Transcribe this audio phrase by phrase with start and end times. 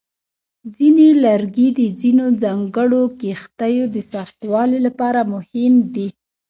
[0.77, 6.07] ځینې لرګي د ځینو ځانګړو کښتیو د سختوالي لپاره مهم دي.